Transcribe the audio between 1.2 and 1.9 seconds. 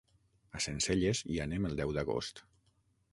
hi anem el